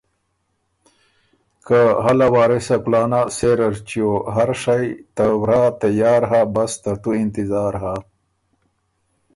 که 1.65 1.79
هله 2.05 2.27
وارثه 2.35 2.75
کُلانه 2.83 3.21
سېره 3.37 3.67
ر 3.73 3.77
چیو، 3.87 4.11
هر 4.35 4.49
شئ 4.63 4.85
ته 5.15 5.25
ورا 5.41 5.63
تیار 5.81 6.21
هۀ 6.31 6.41
بس 6.53 6.73
ترتُو 6.83 7.09
انتظار 7.23 7.73
هۀ۔ 7.83 7.95